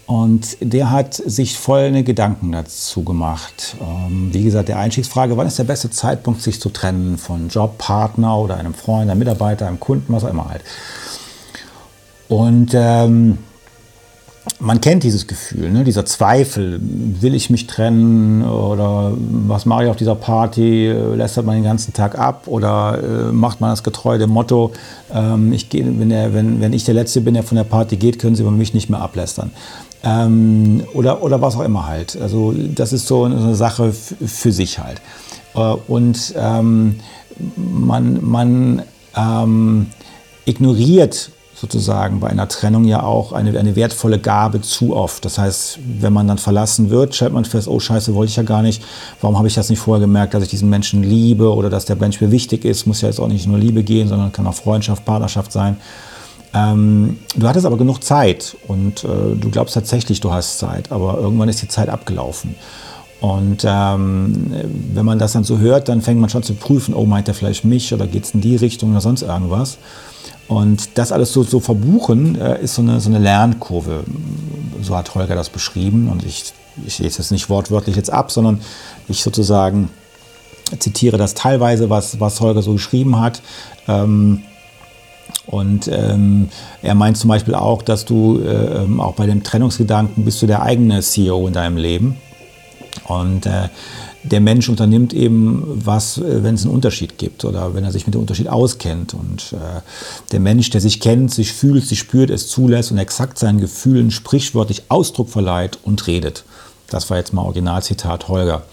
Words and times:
Und 0.09 0.57
der 0.59 0.89
hat 0.89 1.13
sich 1.13 1.59
folgende 1.59 2.01
Gedanken 2.01 2.51
dazu 2.51 3.03
gemacht. 3.03 3.77
Ähm, 3.79 4.33
wie 4.33 4.43
gesagt, 4.43 4.67
der 4.67 4.79
Einstiegsfrage, 4.79 5.37
wann 5.37 5.45
ist 5.45 5.59
der 5.59 5.65
beste 5.65 5.91
Zeitpunkt, 5.91 6.41
sich 6.41 6.59
zu 6.59 6.69
trennen 6.69 7.19
von 7.19 7.47
Jobpartner 7.47 8.35
oder 8.35 8.57
einem 8.57 8.73
Freund, 8.73 9.11
einem 9.11 9.19
Mitarbeiter, 9.19 9.67
einem 9.67 9.79
Kunden, 9.79 10.11
was 10.11 10.23
auch 10.23 10.31
immer 10.31 10.49
halt. 10.49 10.63
Und 12.27 12.71
ähm, 12.73 13.37
man 14.59 14.81
kennt 14.81 15.03
dieses 15.03 15.27
Gefühl, 15.27 15.69
ne? 15.69 15.83
dieser 15.83 16.05
Zweifel, 16.05 16.79
will 16.81 17.35
ich 17.35 17.51
mich 17.51 17.67
trennen 17.67 18.43
oder 18.43 19.13
was 19.15 19.67
mache 19.67 19.83
ich 19.83 19.89
auf 19.91 19.95
dieser 19.95 20.15
Party, 20.15 20.87
lästert 20.87 21.45
man 21.45 21.53
den 21.53 21.63
ganzen 21.63 21.93
Tag 21.93 22.17
ab 22.17 22.47
oder 22.47 22.99
äh, 23.29 23.31
macht 23.31 23.61
man 23.61 23.69
das 23.69 23.83
getreu 23.83 24.17
dem 24.17 24.31
Motto, 24.31 24.71
ähm, 25.13 25.53
ich 25.53 25.69
geh, 25.69 25.85
wenn, 25.85 26.09
der, 26.09 26.33
wenn, 26.33 26.61
wenn 26.61 26.73
ich 26.73 26.83
der 26.83 26.95
Letzte 26.95 27.21
bin, 27.21 27.35
der 27.35 27.43
von 27.43 27.57
der 27.57 27.63
Party 27.63 27.95
geht, 27.95 28.17
können 28.17 28.35
sie 28.35 28.41
über 28.41 28.51
mich 28.51 28.73
nicht 28.73 28.89
mehr 28.89 29.01
ablästern. 29.01 29.51
Ähm, 30.03 30.83
oder, 30.93 31.21
oder 31.23 31.41
was 31.41 31.55
auch 31.55 31.63
immer 31.63 31.87
halt. 31.87 32.17
Also 32.21 32.53
das 32.53 32.93
ist 32.93 33.07
so 33.07 33.25
eine 33.25 33.55
Sache 33.55 33.91
für 33.91 34.51
sich 34.51 34.79
halt. 34.79 35.01
Äh, 35.55 35.59
und 35.59 36.33
ähm, 36.37 36.99
man, 37.55 38.19
man 38.23 38.81
ähm, 39.15 39.87
ignoriert 40.45 41.31
sozusagen 41.59 42.21
bei 42.21 42.29
einer 42.29 42.47
Trennung 42.47 42.85
ja 42.85 43.03
auch 43.03 43.33
eine, 43.33 43.57
eine 43.59 43.75
wertvolle 43.75 44.17
Gabe 44.17 44.61
zu 44.61 44.95
oft. 44.95 45.25
Das 45.25 45.37
heißt, 45.37 45.79
wenn 45.99 46.13
man 46.13 46.27
dann 46.27 46.37
verlassen 46.37 46.89
wird, 46.89 47.13
stellt 47.13 47.33
man 47.33 47.43
fest, 47.43 47.67
oh 47.67 47.79
scheiße, 47.79 48.15
wollte 48.15 48.29
ich 48.29 48.37
ja 48.37 48.43
gar 48.43 48.61
nicht. 48.61 48.81
Warum 49.19 49.37
habe 49.37 49.47
ich 49.49 49.55
das 49.55 49.69
nicht 49.69 49.79
vorher 49.79 49.99
gemerkt, 49.99 50.33
dass 50.33 50.43
ich 50.43 50.49
diesen 50.49 50.69
Menschen 50.69 51.03
liebe 51.03 51.53
oder 51.53 51.69
dass 51.69 51.83
der 51.83 51.97
Mensch 51.97 52.21
mir 52.21 52.31
wichtig 52.31 52.63
ist? 52.63 52.85
Muss 52.85 53.01
ja 53.01 53.09
jetzt 53.09 53.19
auch 53.19 53.27
nicht 53.27 53.45
nur 53.45 53.57
Liebe 53.57 53.83
gehen, 53.83 54.07
sondern 54.07 54.31
kann 54.31 54.47
auch 54.47 54.53
Freundschaft, 54.53 55.03
Partnerschaft 55.03 55.51
sein. 55.51 55.77
Ähm, 56.53 57.19
du 57.35 57.47
hattest 57.47 57.65
aber 57.65 57.77
genug 57.77 58.03
Zeit 58.03 58.57
und 58.67 59.03
äh, 59.03 59.35
du 59.39 59.49
glaubst 59.51 59.75
tatsächlich, 59.75 60.19
du 60.19 60.31
hast 60.31 60.57
Zeit, 60.57 60.91
aber 60.91 61.19
irgendwann 61.19 61.49
ist 61.49 61.61
die 61.61 61.67
Zeit 61.67 61.89
abgelaufen. 61.89 62.55
Und 63.21 63.65
ähm, 63.67 64.51
wenn 64.93 65.05
man 65.05 65.19
das 65.19 65.33
dann 65.33 65.43
so 65.43 65.59
hört, 65.59 65.89
dann 65.89 66.01
fängt 66.01 66.21
man 66.21 66.29
schon 66.29 66.43
zu 66.43 66.53
prüfen, 66.53 66.93
oh, 66.93 67.05
meint 67.05 67.27
er 67.27 67.33
vielleicht 67.33 67.65
mich 67.65 67.93
oder 67.93 68.07
geht 68.07 68.23
es 68.23 68.31
in 68.31 68.41
die 68.41 68.55
Richtung 68.55 68.91
oder 68.91 69.01
sonst 69.01 69.21
irgendwas. 69.21 69.77
Und 70.47 70.97
das 70.97 71.11
alles 71.11 71.33
so, 71.33 71.43
so 71.43 71.59
verbuchen, 71.59 72.39
äh, 72.39 72.61
ist 72.63 72.75
so 72.75 72.81
eine, 72.81 72.99
so 72.99 73.09
eine 73.09 73.19
Lernkurve. 73.19 74.03
So 74.81 74.95
hat 74.95 75.13
Holger 75.13 75.35
das 75.35 75.49
beschrieben. 75.49 76.09
Und 76.09 76.23
ich, 76.25 76.53
ich 76.87 76.97
lese 76.99 77.21
es 77.21 77.29
nicht 77.29 77.49
wortwörtlich 77.49 77.95
jetzt 77.95 78.11
ab, 78.11 78.31
sondern 78.31 78.61
ich 79.07 79.21
sozusagen 79.21 79.89
zitiere 80.79 81.17
das 81.17 81.33
teilweise, 81.33 81.89
was, 81.89 82.19
was 82.19 82.39
Holger 82.41 82.61
so 82.61 82.73
geschrieben 82.73 83.19
hat. 83.19 83.41
Ähm, 83.87 84.43
und 85.45 85.87
ähm, 85.87 86.49
er 86.81 86.95
meint 86.95 87.17
zum 87.17 87.27
Beispiel 87.27 87.55
auch, 87.55 87.81
dass 87.81 88.05
du 88.05 88.39
äh, 88.39 88.85
auch 88.99 89.15
bei 89.15 89.25
dem 89.25 89.43
Trennungsgedanken 89.43 90.23
bist 90.23 90.41
du 90.41 90.47
der 90.47 90.61
eigene 90.61 91.01
CEO 91.01 91.47
in 91.47 91.53
deinem 91.53 91.77
Leben. 91.77 92.17
Und 93.07 93.47
äh, 93.47 93.69
der 94.23 94.41
Mensch 94.41 94.69
unternimmt 94.69 95.13
eben 95.13 95.63
was, 95.65 96.17
äh, 96.17 96.43
wenn 96.43 96.55
es 96.55 96.65
einen 96.65 96.73
Unterschied 96.73 97.17
gibt 97.17 97.45
oder 97.45 97.73
wenn 97.73 97.83
er 97.83 97.91
sich 97.91 98.05
mit 98.05 98.13
dem 98.13 98.21
Unterschied 98.21 98.47
auskennt. 98.47 99.13
Und 99.13 99.53
äh, 99.53 99.81
der 100.31 100.39
Mensch, 100.39 100.69
der 100.69 100.81
sich 100.81 100.99
kennt, 100.99 101.33
sich 101.33 101.53
fühlt, 101.53 101.85
sich 101.85 101.99
spürt, 101.99 102.29
es 102.29 102.47
zulässt 102.47 102.91
und 102.91 102.97
exakt 102.97 103.39
seinen 103.39 103.59
Gefühlen 103.59 104.11
sprichwörtlich 104.11 104.83
Ausdruck 104.89 105.29
verleiht 105.29 105.79
und 105.83 106.05
redet. 106.05 106.43
Das 106.89 107.09
war 107.09 107.17
jetzt 107.17 107.33
mal 107.33 107.41
Originalzitat 107.41 108.27
Holger. 108.27 108.63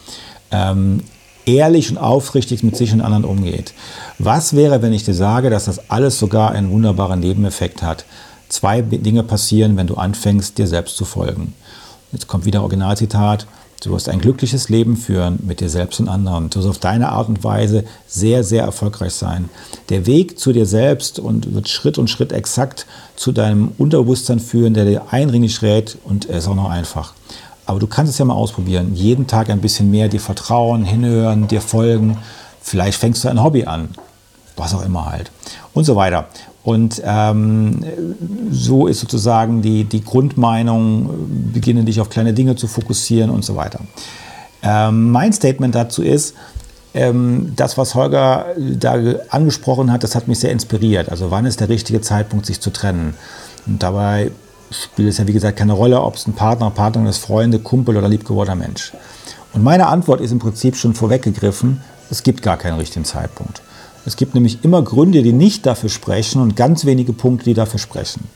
Ähm, 0.50 1.02
ehrlich 1.46 1.90
und 1.90 1.98
aufrichtig 1.98 2.62
mit 2.62 2.76
sich 2.76 2.92
und 2.92 3.00
anderen 3.00 3.24
umgeht. 3.24 3.72
Was 4.18 4.54
wäre, 4.54 4.82
wenn 4.82 4.92
ich 4.92 5.04
dir 5.04 5.14
sage, 5.14 5.48
dass 5.48 5.64
das 5.64 5.90
alles 5.90 6.18
sogar 6.18 6.50
einen 6.50 6.70
wunderbaren 6.70 7.20
Nebeneffekt 7.20 7.82
hat? 7.82 8.04
Zwei 8.48 8.82
Dinge 8.82 9.22
passieren, 9.22 9.76
wenn 9.76 9.86
du 9.86 9.94
anfängst, 9.94 10.58
dir 10.58 10.66
selbst 10.66 10.96
zu 10.96 11.04
folgen. 11.04 11.54
Jetzt 12.12 12.28
kommt 12.28 12.44
wieder 12.44 12.62
Originalzitat. 12.62 13.46
Du 13.82 13.90
wirst 13.90 14.08
ein 14.08 14.20
glückliches 14.20 14.68
Leben 14.68 14.96
führen 14.96 15.38
mit 15.46 15.60
dir 15.60 15.68
selbst 15.68 16.00
und 16.00 16.08
anderen. 16.08 16.48
Du 16.48 16.58
wirst 16.58 16.68
auf 16.68 16.78
deine 16.78 17.10
Art 17.10 17.28
und 17.28 17.44
Weise 17.44 17.84
sehr, 18.06 18.42
sehr 18.42 18.62
erfolgreich 18.62 19.12
sein. 19.12 19.50
Der 19.90 20.06
Weg 20.06 20.38
zu 20.38 20.52
dir 20.52 20.66
selbst 20.66 21.18
und 21.18 21.54
wird 21.54 21.68
Schritt 21.68 21.98
und 21.98 22.08
Schritt 22.08 22.32
exakt 22.32 22.86
zu 23.16 23.32
deinem 23.32 23.72
Unterbewusstsein 23.76 24.40
führen, 24.40 24.74
der 24.74 24.86
dir 24.86 25.12
eindringlich 25.12 25.60
rät 25.60 25.98
und 26.04 26.28
er 26.28 26.38
ist 26.38 26.48
auch 26.48 26.54
noch 26.54 26.70
einfach. 26.70 27.12
Aber 27.66 27.80
du 27.80 27.86
kannst 27.86 28.12
es 28.12 28.18
ja 28.18 28.24
mal 28.24 28.34
ausprobieren. 28.34 28.94
Jeden 28.94 29.26
Tag 29.26 29.50
ein 29.50 29.60
bisschen 29.60 29.90
mehr 29.90 30.08
dir 30.08 30.20
vertrauen, 30.20 30.84
hinhören, 30.84 31.48
dir 31.48 31.60
folgen. 31.60 32.18
Vielleicht 32.62 32.98
fängst 32.98 33.24
du 33.24 33.28
ein 33.28 33.42
Hobby 33.42 33.64
an. 33.64 33.88
Was 34.56 34.72
auch 34.72 34.84
immer 34.84 35.10
halt. 35.10 35.30
Und 35.74 35.84
so 35.84 35.96
weiter. 35.96 36.28
Und 36.62 37.00
ähm, 37.04 37.84
so 38.50 38.86
ist 38.86 39.00
sozusagen 39.00 39.62
die, 39.62 39.84
die 39.84 40.02
Grundmeinung, 40.02 41.10
beginne 41.52 41.84
dich 41.84 42.00
auf 42.00 42.08
kleine 42.08 42.32
Dinge 42.32 42.56
zu 42.56 42.66
fokussieren 42.66 43.30
und 43.30 43.44
so 43.44 43.54
weiter. 43.54 43.80
Ähm, 44.62 45.10
mein 45.10 45.32
Statement 45.32 45.74
dazu 45.74 46.02
ist, 46.02 46.34
ähm, 46.94 47.52
das, 47.54 47.76
was 47.78 47.94
Holger 47.94 48.46
da 48.56 48.96
angesprochen 49.28 49.92
hat, 49.92 50.02
das 50.02 50.14
hat 50.14 50.28
mich 50.28 50.40
sehr 50.40 50.50
inspiriert. 50.50 51.10
Also 51.10 51.30
wann 51.30 51.46
ist 51.46 51.60
der 51.60 51.68
richtige 51.68 52.00
Zeitpunkt, 52.00 52.46
sich 52.46 52.60
zu 52.60 52.70
trennen? 52.70 53.14
Und 53.66 53.82
dabei 53.82 54.30
spielt 54.70 55.08
es 55.08 55.18
ja, 55.18 55.26
wie 55.26 55.32
gesagt, 55.32 55.58
keine 55.58 55.72
Rolle, 55.72 56.00
ob 56.00 56.16
es 56.16 56.26
ein 56.26 56.34
Partner, 56.34 56.70
Partnerin 56.70 57.08
ist, 57.08 57.18
Freunde, 57.18 57.58
Kumpel 57.58 57.96
oder 57.96 58.08
liebgewordener 58.08 58.56
Mensch. 58.56 58.92
Und 59.52 59.62
meine 59.62 59.86
Antwort 59.86 60.20
ist 60.20 60.32
im 60.32 60.38
Prinzip 60.38 60.76
schon 60.76 60.94
vorweggegriffen, 60.94 61.80
es 62.10 62.22
gibt 62.22 62.42
gar 62.42 62.56
keinen 62.56 62.78
richtigen 62.78 63.04
Zeitpunkt. 63.04 63.62
Es 64.04 64.16
gibt 64.16 64.34
nämlich 64.34 64.62
immer 64.62 64.82
Gründe, 64.82 65.22
die 65.22 65.32
nicht 65.32 65.66
dafür 65.66 65.88
sprechen 65.88 66.40
und 66.40 66.54
ganz 66.54 66.84
wenige 66.84 67.12
Punkte, 67.12 67.46
die 67.46 67.54
dafür 67.54 67.80
sprechen. 67.80 68.28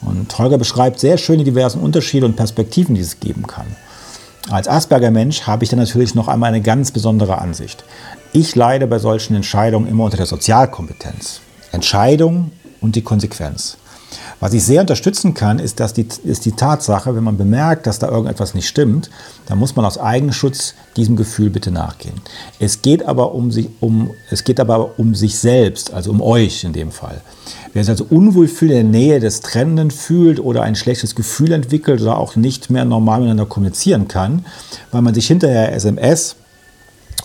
Und 0.00 0.36
Holger 0.38 0.58
beschreibt 0.58 1.00
sehr 1.00 1.18
schön 1.18 1.38
die 1.38 1.44
diversen 1.44 1.80
Unterschiede 1.80 2.26
und 2.26 2.36
Perspektiven, 2.36 2.94
die 2.94 3.00
es 3.00 3.20
geben 3.20 3.46
kann. 3.46 3.66
Als 4.50 4.66
Asperger-Mensch 4.66 5.42
habe 5.42 5.64
ich 5.64 5.70
da 5.70 5.76
natürlich 5.76 6.14
noch 6.14 6.26
einmal 6.26 6.48
eine 6.48 6.62
ganz 6.62 6.90
besondere 6.90 7.38
Ansicht. 7.38 7.84
Ich 8.32 8.56
leide 8.56 8.86
bei 8.86 8.98
solchen 8.98 9.36
Entscheidungen 9.36 9.88
immer 9.88 10.04
unter 10.04 10.16
der 10.16 10.26
Sozialkompetenz. 10.26 11.40
Entscheidung 11.70 12.50
und 12.80 12.96
die 12.96 13.02
Konsequenz. 13.02 13.76
Was 14.40 14.52
ich 14.52 14.64
sehr 14.64 14.80
unterstützen 14.80 15.34
kann, 15.34 15.58
ist, 15.58 15.80
dass 15.80 15.92
die, 15.92 16.06
ist 16.24 16.44
die 16.44 16.52
Tatsache, 16.52 17.14
wenn 17.16 17.24
man 17.24 17.36
bemerkt, 17.36 17.86
dass 17.86 17.98
da 17.98 18.08
irgendetwas 18.08 18.54
nicht 18.54 18.68
stimmt, 18.68 19.10
dann 19.46 19.58
muss 19.58 19.74
man 19.74 19.84
aus 19.84 19.98
Eigenschutz 19.98 20.74
diesem 20.96 21.16
Gefühl 21.16 21.50
bitte 21.50 21.70
nachgehen. 21.70 22.14
Es 22.60 22.82
geht 22.82 23.06
aber 23.06 23.34
um 23.34 23.50
sich, 23.50 23.68
um, 23.80 24.10
es 24.30 24.44
geht 24.44 24.60
aber 24.60 24.98
um 24.98 25.14
sich 25.14 25.38
selbst, 25.38 25.92
also 25.92 26.10
um 26.10 26.22
euch 26.22 26.62
in 26.64 26.72
dem 26.72 26.92
Fall. 26.92 27.20
Wer 27.72 27.82
sich 27.82 27.90
also 27.90 28.06
unwohl 28.08 28.48
fühlt, 28.48 28.70
in 28.70 28.76
der 28.92 29.00
Nähe 29.00 29.20
des 29.20 29.40
Trennenden 29.40 29.90
fühlt 29.90 30.40
oder 30.40 30.62
ein 30.62 30.76
schlechtes 30.76 31.14
Gefühl 31.14 31.52
entwickelt 31.52 32.00
oder 32.00 32.18
auch 32.18 32.36
nicht 32.36 32.70
mehr 32.70 32.84
normal 32.84 33.20
miteinander 33.20 33.46
kommunizieren 33.46 34.06
kann, 34.06 34.46
weil 34.92 35.02
man 35.02 35.14
sich 35.14 35.26
hinterher 35.26 35.72
SMS 35.74 36.36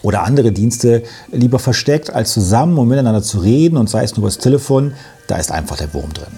oder 0.02 0.24
andere 0.24 0.52
Dienste 0.52 1.04
lieber 1.32 1.60
versteckt, 1.60 2.12
als 2.12 2.34
zusammen 2.34 2.78
um 2.78 2.88
miteinander 2.88 3.22
zu 3.22 3.40
reden 3.40 3.78
und 3.78 3.90
sei 3.90 4.04
es 4.04 4.12
nur 4.12 4.20
über 4.20 4.28
das 4.28 4.40
Telefon, 4.40 4.94
da 5.28 5.38
ist 5.38 5.52
einfach 5.52 5.78
der 5.78 5.94
Wurm 5.94 6.12
drin. 6.14 6.34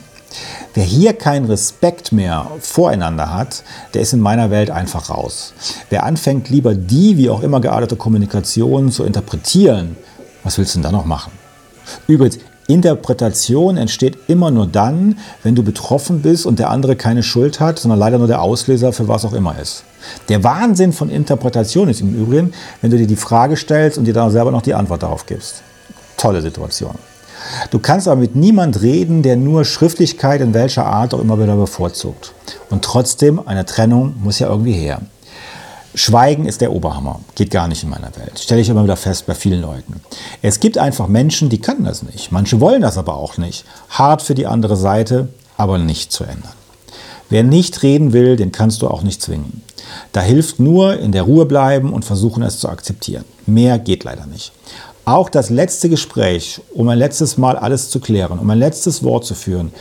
Wer 0.73 0.83
hier 0.83 1.13
keinen 1.13 1.45
Respekt 1.45 2.11
mehr 2.11 2.47
voreinander 2.59 3.33
hat, 3.33 3.63
der 3.93 4.01
ist 4.01 4.13
in 4.13 4.19
meiner 4.19 4.51
Welt 4.51 4.71
einfach 4.71 5.09
raus. 5.09 5.53
Wer 5.89 6.03
anfängt, 6.03 6.49
lieber 6.49 6.75
die 6.75 7.17
wie 7.17 7.29
auch 7.29 7.41
immer 7.41 7.61
geartete 7.61 7.95
Kommunikation 7.95 8.91
zu 8.91 9.03
interpretieren, 9.03 9.95
was 10.43 10.57
willst 10.57 10.75
du 10.75 10.79
denn 10.79 10.83
da 10.83 10.91
noch 10.91 11.05
machen? 11.05 11.31
Übrigens, 12.07 12.39
Interpretation 12.67 13.77
entsteht 13.77 14.17
immer 14.27 14.49
nur 14.49 14.65
dann, 14.65 15.19
wenn 15.43 15.53
du 15.53 15.61
betroffen 15.61 16.21
bist 16.21 16.45
und 16.47 16.57
der 16.57 16.71
andere 16.71 16.95
keine 16.95 17.21
Schuld 17.21 17.59
hat, 17.59 17.77
sondern 17.77 17.99
leider 17.99 18.17
nur 18.17 18.27
der 18.27 18.41
Auslöser 18.41 18.91
für 18.91 19.07
was 19.07 19.23
auch 19.23 19.33
immer 19.33 19.59
ist. 19.59 19.83
Der 20.29 20.43
Wahnsinn 20.43 20.91
von 20.91 21.09
Interpretation 21.09 21.89
ist 21.89 22.01
im 22.01 22.15
Übrigen, 22.15 22.53
wenn 22.81 22.89
du 22.89 22.97
dir 22.97 23.07
die 23.07 23.15
Frage 23.15 23.55
stellst 23.55 23.97
und 23.97 24.05
dir 24.05 24.13
dann 24.13 24.31
selber 24.31 24.51
noch 24.51 24.63
die 24.63 24.73
Antwort 24.73 25.03
darauf 25.03 25.25
gibst. 25.25 25.61
Tolle 26.17 26.41
Situation. 26.41 26.95
Du 27.71 27.79
kannst 27.79 28.07
aber 28.07 28.21
mit 28.21 28.35
niemand 28.35 28.81
reden, 28.81 29.21
der 29.23 29.35
nur 29.35 29.65
Schriftlichkeit 29.65 30.41
in 30.41 30.53
welcher 30.53 30.85
Art 30.85 31.13
auch 31.13 31.19
immer 31.19 31.41
wieder 31.41 31.55
bevorzugt. 31.55 32.33
Und 32.69 32.83
trotzdem, 32.83 33.45
eine 33.45 33.65
Trennung 33.65 34.15
muss 34.21 34.39
ja 34.39 34.49
irgendwie 34.49 34.73
her. 34.73 35.01
Schweigen 35.95 36.45
ist 36.45 36.59
der 36.59 36.73
Oberhammer. 36.73 37.21
Geht 37.35 37.51
gar 37.51 37.69
nicht 37.69 37.83
in 37.83 37.89
meiner 37.89 38.13
Welt. 38.17 38.37
Stelle 38.37 38.59
ich 38.59 38.67
immer 38.67 38.83
wieder 38.83 38.97
fest 38.97 39.25
bei 39.25 39.33
vielen 39.33 39.61
Leuten. 39.61 40.01
Es 40.41 40.59
gibt 40.59 40.77
einfach 40.77 41.07
Menschen, 41.07 41.49
die 41.49 41.61
können 41.61 41.85
das 41.85 42.03
nicht. 42.03 42.33
Manche 42.33 42.59
wollen 42.59 42.81
das 42.81 42.97
aber 42.97 43.15
auch 43.15 43.37
nicht. 43.37 43.63
Hart 43.89 44.21
für 44.21 44.35
die 44.35 44.45
andere 44.45 44.75
Seite, 44.75 45.29
aber 45.55 45.77
nicht 45.77 46.11
zu 46.11 46.25
ändern. 46.25 46.51
Wer 47.29 47.43
nicht 47.43 47.81
reden 47.81 48.11
will, 48.13 48.35
den 48.35 48.51
kannst 48.51 48.81
du 48.81 48.87
auch 48.87 49.03
nicht 49.03 49.21
zwingen. 49.21 49.63
Da 50.11 50.21
hilft 50.21 50.59
nur 50.59 50.99
in 50.99 51.11
der 51.11 51.23
Ruhe 51.23 51.45
bleiben 51.45 51.93
und 51.93 52.05
versuchen 52.05 52.43
es 52.43 52.59
zu 52.59 52.69
akzeptieren. 52.69 53.25
Mehr 53.45 53.79
geht 53.79 54.03
leider 54.03 54.25
nicht. 54.25 54.51
Auch 55.07 55.29
das 55.29 55.51
letzte 55.51 55.87
Gespräch, 55.87 56.61
um 56.73 56.89
ein 56.89 56.97
letztes 56.97 57.37
Mal 57.37 57.57
alles 57.57 57.91
zu 57.91 57.99
klären, 57.99 58.39
um 58.39 58.49
ein 58.49 58.57
letztes 58.57 59.03
Wort 59.03 59.23
zu 59.23 59.35
führen, 59.35 59.71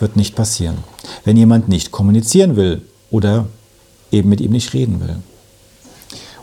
wird 0.00 0.16
nicht 0.16 0.34
passieren, 0.34 0.78
wenn 1.24 1.36
jemand 1.36 1.68
nicht 1.68 1.92
kommunizieren 1.92 2.56
will 2.56 2.82
oder 3.08 3.46
eben 4.10 4.28
mit 4.28 4.40
ihm 4.40 4.50
nicht 4.50 4.74
reden 4.74 5.00
will. 5.00 5.16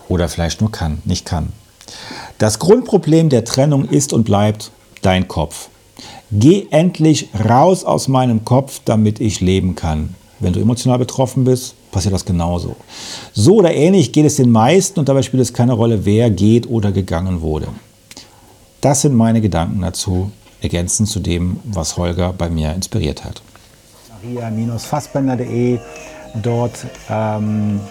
Oder 0.08 0.30
vielleicht 0.30 0.62
nur 0.62 0.72
kann, 0.72 1.02
nicht 1.04 1.26
kann. 1.26 1.52
Das 2.38 2.60
Grundproblem 2.60 3.28
der 3.28 3.44
Trennung 3.44 3.84
ist 3.84 4.14
und 4.14 4.24
bleibt 4.24 4.72
dein 5.02 5.28
Kopf. 5.28 5.68
Geh 6.32 6.68
endlich 6.70 7.28
raus 7.50 7.84
aus 7.84 8.08
meinem 8.08 8.46
Kopf, 8.46 8.80
damit 8.86 9.20
ich 9.20 9.42
leben 9.42 9.76
kann. 9.76 10.16
Wenn 10.40 10.54
du 10.54 10.62
emotional 10.62 10.98
betroffen 10.98 11.44
bist, 11.44 11.76
passiert 11.92 12.14
das 12.14 12.24
genauso. 12.24 12.78
So 13.34 13.56
oder 13.56 13.74
ähnlich 13.74 14.14
geht 14.14 14.26
es 14.26 14.38
den 14.38 14.50
meisten 14.50 14.98
und 14.98 15.10
dabei 15.10 15.24
spielt 15.24 15.44
es 15.44 15.52
keine 15.52 15.74
Rolle, 15.74 16.06
wer 16.06 16.30
geht 16.30 16.70
oder 16.70 16.94
gegangen 16.94 17.42
wurde. 17.42 17.68
Das 18.82 19.02
sind 19.02 19.14
meine 19.14 19.42
Gedanken 19.42 19.82
dazu, 19.82 20.32
ergänzend 20.62 21.10
zu 21.10 21.20
dem, 21.20 21.60
was 21.66 21.98
Holger 21.98 22.32
bei 22.32 22.50
mir 22.50 22.74
inspiriert 22.74 23.26
hat. 23.26 23.42
Maria-fassbender.de, 24.24 25.80
dort 26.42 26.86
ähm, 27.10 27.82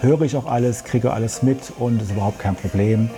höre 0.00 0.22
ich 0.22 0.36
auch 0.36 0.46
alles, 0.46 0.82
kriege 0.82 1.12
alles 1.12 1.44
mit 1.44 1.58
und 1.78 2.02
ist 2.02 2.10
überhaupt 2.10 2.40
kein 2.40 2.56
Problem. 2.56 3.08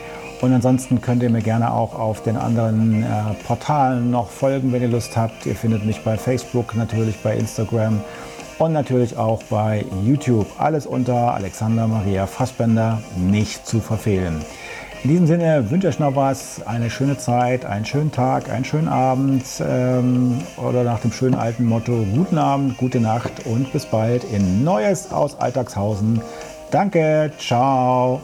Und 0.43 0.53
ansonsten 0.53 1.01
könnt 1.01 1.23
ihr 1.23 1.31
mir 1.31 1.41
gerne 1.41 1.73
auch 1.73 1.95
auf 1.95 2.23
den 2.23 2.37
anderen 2.37 3.03
äh, 3.03 3.07
Portalen 3.47 4.11
noch 4.11 4.29
folgen, 4.29 4.73
wenn 4.73 4.83
ihr 4.83 4.89
Lust 4.89 5.17
habt. 5.17 5.47
Ihr 5.47 5.57
findet 5.57 5.87
mich 5.87 6.05
bei 6.05 6.19
Facebook, 6.19 6.75
natürlich 6.75 7.17
bei 7.23 7.37
Instagram 7.37 8.03
und 8.59 8.73
natürlich 8.73 9.17
auch 9.17 9.43
bei 9.45 9.87
YouTube. 10.05 10.47
Alles 10.59 10.85
unter 10.85 11.33
Alexander 11.33 11.89
Maria 11.89 12.27
Fassbender, 12.27 13.03
nicht 13.17 13.67
zu 13.67 13.81
verfehlen. 13.81 14.45
In 15.05 15.11
diesem 15.11 15.27
Sinne 15.27 15.71
wünsche 15.71 15.91
ich 15.91 15.99
noch 15.99 16.17
was, 16.17 16.67
eine 16.67 16.89
schöne 16.89 17.19
Zeit, 17.19 17.67
einen 17.67 17.85
schönen 17.85 18.11
Tag, 18.11 18.49
einen 18.49 18.65
schönen 18.65 18.89
Abend 18.89 19.45
ähm, 19.61 20.41
oder 20.57 20.83
nach 20.83 21.01
dem 21.01 21.13
schönen 21.13 21.35
alten 21.35 21.67
Motto 21.67 22.07
guten 22.15 22.39
Abend, 22.39 22.79
gute 22.79 23.01
Nacht 23.01 23.45
und 23.45 23.71
bis 23.71 23.85
bald 23.85 24.25
in 24.25 24.65
Neues 24.65 25.13
aus 25.13 25.39
Alltagshausen. 25.39 26.23
Danke, 26.71 27.31
ciao. 27.39 28.23